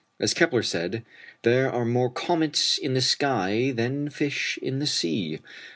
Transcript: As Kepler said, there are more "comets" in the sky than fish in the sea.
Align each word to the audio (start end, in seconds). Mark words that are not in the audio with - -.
As 0.19 0.33
Kepler 0.33 0.63
said, 0.63 1.05
there 1.43 1.69
are 1.71 1.85
more 1.85 2.09
"comets" 2.09 2.79
in 2.79 2.95
the 2.95 3.01
sky 3.03 3.69
than 3.71 4.09
fish 4.09 4.57
in 4.59 4.79
the 4.79 4.87
sea. 4.87 5.37